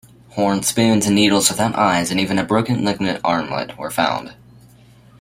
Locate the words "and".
1.05-1.13, 2.09-2.19